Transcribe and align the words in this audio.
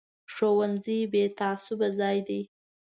ښوونځی 0.33 0.99
بې 1.11 1.23
تعصبه 1.39 1.87
ځای 1.99 2.17
دی 2.27 2.41